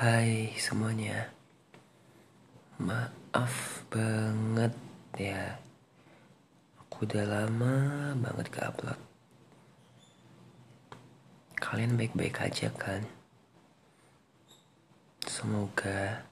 [0.00, 1.28] Hai semuanya.
[2.80, 4.72] Maaf banget
[5.20, 5.60] ya.
[6.80, 7.76] Aku udah lama
[8.16, 8.96] banget ke upload.
[11.60, 13.04] Kalian baik-baik aja kan?
[15.28, 16.24] Semoga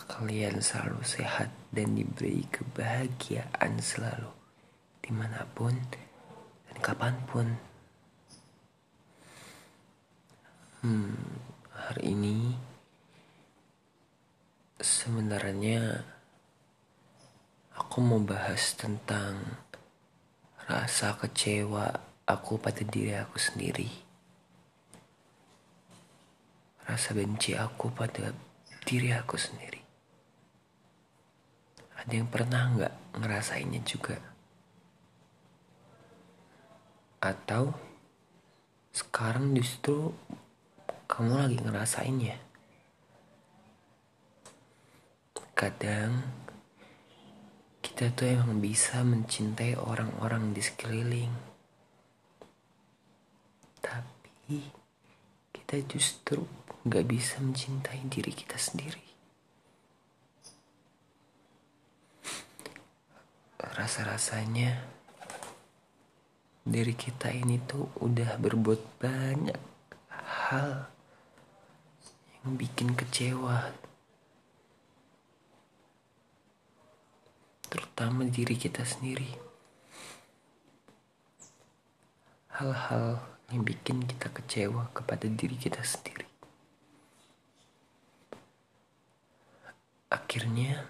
[0.00, 4.32] Kalian selalu sehat dan diberi kebahagiaan selalu
[5.04, 5.76] Di mana pun
[6.64, 7.48] dan kapan pun.
[10.80, 11.50] Hmm
[11.90, 12.54] hari ini
[14.78, 16.06] sebenarnya
[17.74, 19.58] aku mau bahas tentang
[20.70, 21.90] rasa kecewa
[22.30, 23.90] aku pada diri aku sendiri.
[26.86, 28.30] Rasa benci aku pada
[28.86, 29.82] diri aku sendiri.
[32.06, 34.14] Ada yang pernah nggak ngerasainnya juga?
[37.18, 37.74] Atau
[38.94, 40.14] sekarang justru
[41.20, 42.36] kamu lagi ngerasainnya.
[45.52, 46.16] Kadang
[47.84, 51.28] kita tuh emang bisa mencintai orang-orang di sekeliling.
[53.84, 54.64] Tapi
[55.52, 56.40] kita justru
[56.88, 59.04] gak bisa mencintai diri kita sendiri.
[63.60, 64.72] Rasa-rasanya
[66.64, 69.60] diri kita ini tuh udah berbuat banyak
[70.48, 70.96] hal
[72.44, 73.76] bikin kecewa.
[77.68, 79.28] Terutama diri kita sendiri.
[82.56, 83.20] Hal-hal
[83.52, 86.24] yang bikin kita kecewa kepada diri kita sendiri.
[90.10, 90.88] Akhirnya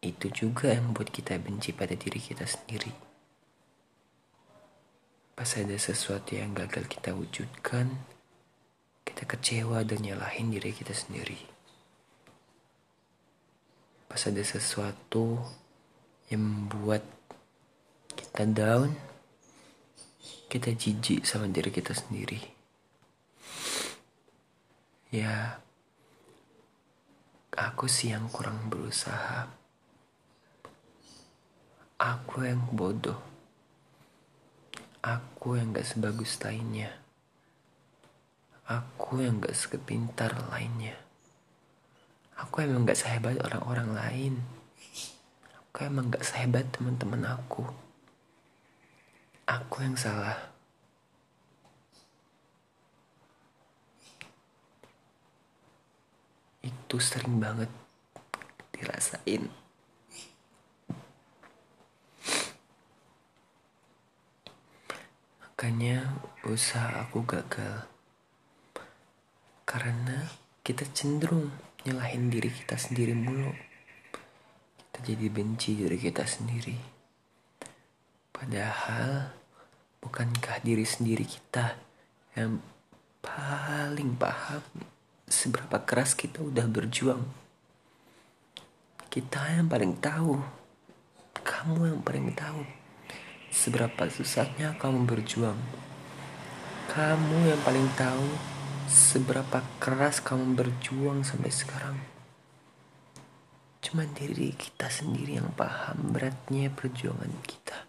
[0.00, 2.90] itu juga yang membuat kita benci pada diri kita sendiri.
[5.36, 8.00] Pas ada sesuatu yang gagal kita wujudkan
[9.04, 11.38] kita kecewa dan nyalahin diri kita sendiri.
[14.10, 15.38] Pas ada sesuatu
[16.30, 17.02] yang membuat
[18.10, 18.90] kita down,
[20.50, 22.42] kita jijik sama diri kita sendiri.
[25.10, 25.58] Ya,
[27.54, 29.50] aku sih yang kurang berusaha.
[32.00, 33.18] Aku yang bodoh.
[35.00, 36.99] Aku yang gak sebagus lainnya.
[38.70, 40.94] Aku yang gak sekepintar lainnya.
[42.38, 44.34] Aku emang gak sehebat orang-orang lain.
[45.58, 47.66] Aku emang gak sehebat teman-teman aku.
[49.50, 50.38] Aku yang salah.
[56.62, 57.74] Itu sering banget
[58.70, 59.50] dirasain.
[65.42, 67.99] Makanya usaha aku gagal.
[69.70, 70.26] Karena
[70.66, 71.46] kita cenderung
[71.86, 73.54] nyalahin diri kita sendiri mulu.
[74.74, 76.74] Kita jadi benci diri kita sendiri.
[78.34, 79.30] Padahal
[80.02, 81.78] bukankah diri sendiri kita
[82.34, 82.58] yang
[83.22, 84.66] paling paham
[85.30, 87.22] seberapa keras kita udah berjuang.
[89.06, 90.34] Kita yang paling tahu.
[91.46, 92.66] Kamu yang paling tahu
[93.54, 95.58] seberapa susahnya kamu berjuang.
[96.90, 98.58] Kamu yang paling tahu
[98.90, 101.94] seberapa keras kamu berjuang sampai sekarang.
[103.78, 107.86] Cuma diri kita sendiri yang paham beratnya perjuangan kita.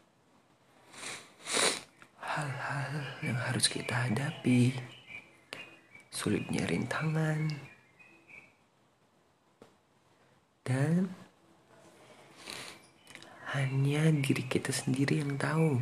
[2.21, 4.77] Hal-hal yang harus kita hadapi,
[6.13, 7.49] sulitnya rintangan,
[10.61, 11.09] dan
[13.57, 15.81] hanya diri kita sendiri yang tahu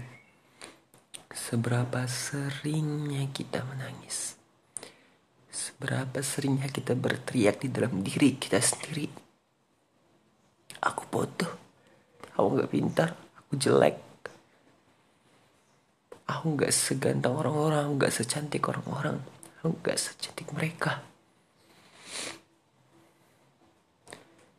[1.30, 4.39] seberapa seringnya kita menangis.
[5.80, 9.08] Berapa seringnya kita berteriak di dalam diri kita sendiri.
[10.84, 11.56] Aku bodoh.
[12.36, 13.16] Aku gak pintar.
[13.16, 13.96] Aku jelek.
[16.28, 17.88] Aku gak seganteng orang-orang.
[17.88, 19.24] Aku gak secantik orang-orang.
[19.64, 21.00] Aku gak secantik mereka.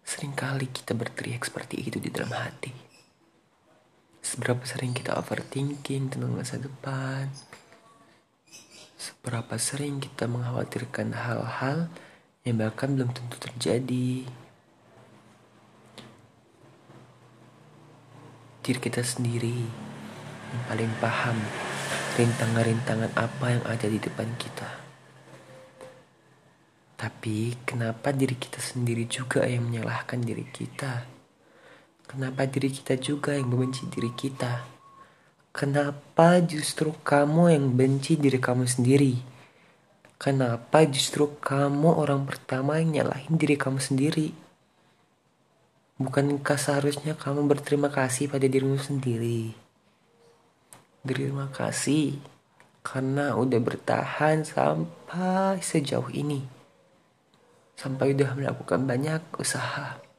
[0.08, 2.73] Seringkali kita berteriak seperti itu di dalam hati.
[4.25, 7.28] Seberapa sering kita overthinking tentang masa depan,
[9.31, 11.87] Seberapa sering kita mengkhawatirkan hal-hal
[12.43, 14.27] yang bahkan belum tentu terjadi.
[18.59, 19.71] Diri kita sendiri
[20.50, 21.38] yang paling paham
[22.19, 24.67] rintangan-rintangan apa yang ada di depan kita.
[26.99, 31.06] Tapi kenapa diri kita sendiri juga yang menyalahkan diri kita?
[32.03, 34.80] Kenapa diri kita juga yang membenci diri kita?
[35.50, 39.19] Kenapa justru kamu yang benci diri kamu sendiri?
[40.14, 44.31] Kenapa justru kamu orang pertama yang nyalahin diri kamu sendiri?
[45.99, 49.50] Bukankah seharusnya kamu berterima kasih pada dirimu sendiri?
[51.02, 52.23] Terima kasih
[52.87, 56.47] karena udah bertahan sampai sejauh ini.
[57.75, 60.10] Sampai udah melakukan banyak usaha.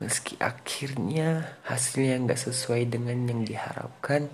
[0.00, 4.32] Meski akhirnya hasilnya nggak sesuai dengan yang diharapkan,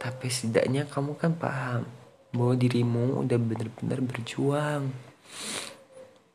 [0.00, 1.84] tapi setidaknya kamu kan paham
[2.32, 4.92] bahwa dirimu udah benar-benar berjuang.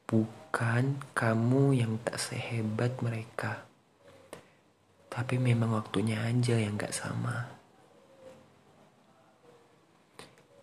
[0.06, 3.63] Bukan kamu yang tak sehebat mereka.
[5.12, 7.47] Tapi memang waktunya aja yang gak sama.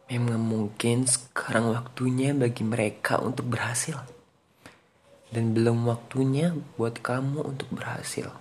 [0.09, 4.18] Memang mungkin sekarang waktunya bagi mereka untuk berhasil.
[5.29, 8.33] Dan belum waktunya buat kamu untuk berhasil.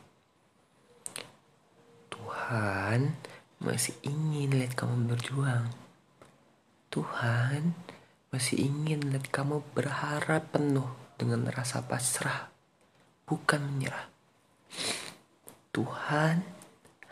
[2.08, 3.20] Tuhan
[3.60, 5.68] masih ingin lihat kamu berjuang.
[6.88, 7.76] Tuhan
[8.32, 10.88] masih ingin lihat kamu berharap penuh
[11.20, 12.48] dengan rasa pasrah,
[13.28, 14.08] bukan menyerah.
[15.76, 16.46] Tuhan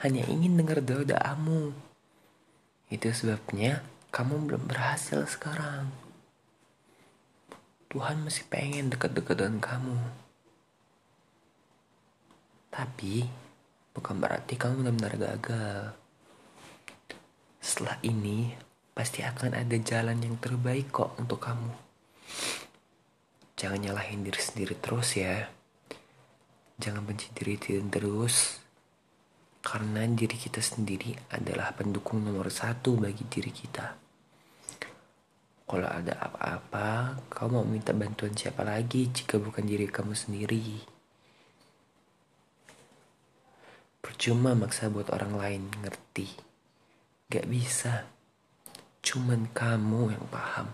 [0.05, 1.75] hanya ingin dengar doa-doamu.
[2.87, 3.83] Itu sebabnya
[4.13, 6.04] kamu belum berhasil sekarang.
[7.95, 9.95] Tuhan masih pengen dekat-dekat dengan kamu.
[12.67, 13.23] Tapi
[13.95, 15.95] bukan berarti kamu benar-benar gagal.
[17.63, 18.51] Setelah ini,
[18.91, 21.71] pasti akan ada jalan yang terbaik kok untuk kamu.
[23.55, 25.47] Jangan nyalahin diri sendiri terus ya.
[26.75, 27.55] Jangan benci diri
[27.87, 28.59] terus.
[29.63, 34.04] Karena diri kita sendiri adalah pendukung nomor satu bagi diri kita.
[35.65, 40.85] Kalau ada apa-apa, kamu mau minta bantuan siapa lagi jika bukan diri kamu sendiri?
[43.97, 46.29] Percuma maksa buat orang lain ngerti.
[47.25, 48.05] Gak bisa.
[49.01, 50.69] Cuman kamu yang paham.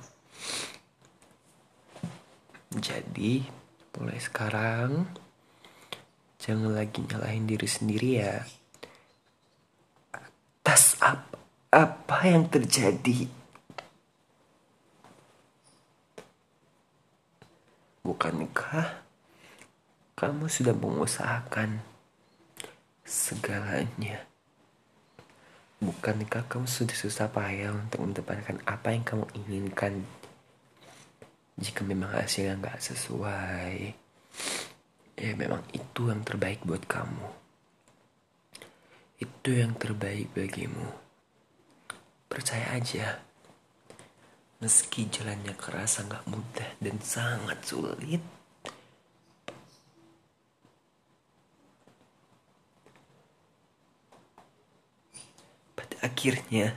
[2.75, 3.47] Jadi,
[3.95, 5.07] mulai sekarang
[6.35, 8.43] jangan lagi nyalahin diri sendiri ya.
[10.11, 11.39] Atas apa,
[11.71, 13.27] apa yang terjadi?
[18.01, 19.05] Bukankah
[20.41, 21.85] kamu sudah mengusahakan
[23.05, 24.25] segalanya?
[25.77, 30.01] Bukankah kamu sudah susah payah untuk mendapatkan apa yang kamu inginkan?
[31.61, 33.93] Jika memang hasilnya nggak sesuai,
[35.21, 37.27] ya memang itu yang terbaik buat kamu.
[39.21, 40.89] Itu yang terbaik bagimu.
[42.25, 43.21] Percaya aja.
[44.57, 48.40] Meski jalannya kerasa nggak mudah dan sangat sulit,
[56.01, 56.73] akhirnya.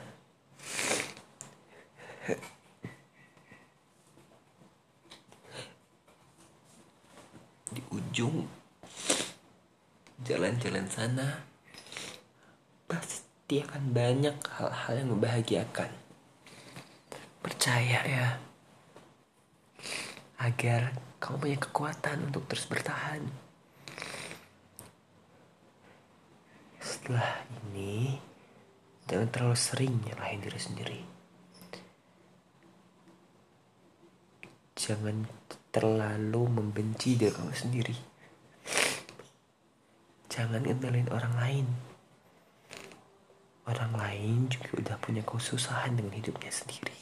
[7.75, 8.47] Di ujung
[10.23, 11.43] jalan-jalan sana
[12.87, 15.91] pasti akan banyak hal-hal yang membahagiakan.
[17.45, 18.29] Percaya ya
[20.41, 23.25] agar kamu punya kekuatan untuk terus bertahan.
[26.85, 28.21] Setelah ini
[29.05, 31.01] Jangan terlalu sering nyalahin diri sendiri.
[34.75, 35.29] Jangan
[35.69, 37.97] terlalu membenci diri kamu sendiri.
[40.33, 41.67] Jangan ngenalin orang lain.
[43.65, 46.97] Orang lain juga udah punya kesusahan dengan hidupnya sendiri.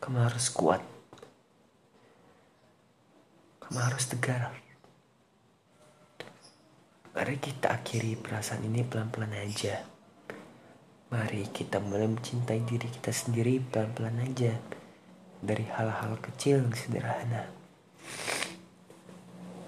[0.00, 0.82] Kamu harus kuat.
[3.62, 4.69] Kamu harus tegar.
[7.10, 9.82] Mari kita akhiri perasaan ini pelan-pelan aja.
[11.10, 14.54] Mari kita mulai mencintai diri kita sendiri pelan-pelan aja.
[15.42, 17.50] Dari hal-hal kecil yang sederhana.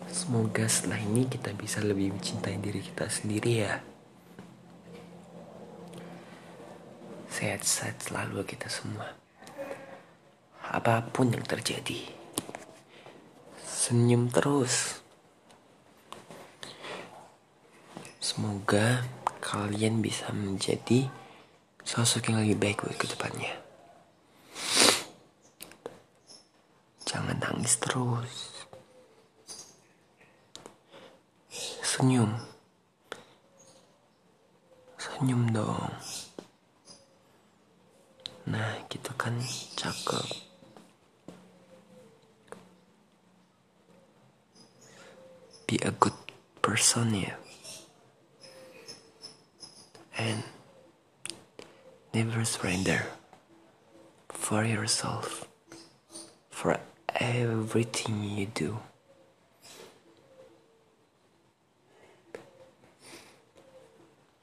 [0.06, 3.74] Semoga setelah ini kita bisa lebih mencintai diri kita sendiri ya.
[7.26, 9.18] Sehat-sehat selalu kita semua.
[10.62, 12.06] Apa pun yang terjadi.
[13.66, 15.01] Senyum terus.
[18.32, 19.04] Semoga
[19.44, 21.04] kalian bisa menjadi
[21.84, 23.52] sosok yang lebih baik buat ke depannya.
[27.04, 28.64] Jangan nangis terus.
[31.84, 32.32] Senyum.
[34.96, 35.92] Senyum dong.
[38.48, 39.36] Nah, gitu kan
[39.76, 40.24] cakep.
[45.68, 46.16] Be a good
[46.64, 47.41] person ya.
[50.22, 50.42] And
[52.14, 53.06] never surrender
[54.28, 55.48] for yourself,
[56.50, 56.78] for
[57.14, 58.78] everything you do.